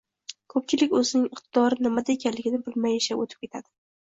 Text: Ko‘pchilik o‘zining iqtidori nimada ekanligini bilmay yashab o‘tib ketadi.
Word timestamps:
Ko‘pchilik 0.53 0.95
o‘zining 0.99 1.27
iqtidori 1.35 1.87
nimada 1.89 2.15
ekanligini 2.17 2.61
bilmay 2.71 2.99
yashab 2.99 3.25
o‘tib 3.27 3.47
ketadi. 3.47 3.69